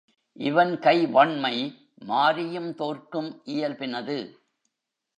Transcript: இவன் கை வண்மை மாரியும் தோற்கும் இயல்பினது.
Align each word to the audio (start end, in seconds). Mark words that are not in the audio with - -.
இவன் 0.33 0.79
கை 0.79 1.07
வண்மை 1.07 1.55
மாரியும் 2.05 2.75
தோற்கும் 2.75 3.41
இயல்பினது. 3.45 4.19